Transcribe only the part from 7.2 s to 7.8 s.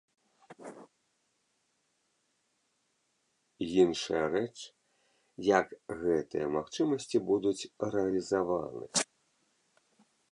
будуць